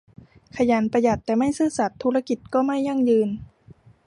[0.55, 3.29] ขยัน ประหยัดแต่ไม่ซื่อสัตย์ ธุรกิจก็ไม่ยั่งยืน